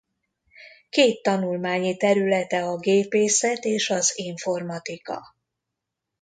[0.89, 5.35] Két tanulmányi területe a gépészet és az informatika.